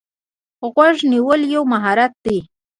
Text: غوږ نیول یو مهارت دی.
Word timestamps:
غوږ 0.73 0.97
نیول 1.11 1.41
یو 1.53 1.63
مهارت 1.73 2.13
دی. 2.25 2.39